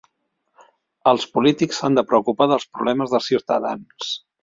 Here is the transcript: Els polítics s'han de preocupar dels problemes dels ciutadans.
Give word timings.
Els 1.11 1.27
polítics 1.35 1.81
s'han 1.83 2.01
de 2.01 2.07
preocupar 2.09 2.51
dels 2.55 2.69
problemes 2.75 3.15
dels 3.17 3.33
ciutadans. 3.33 4.15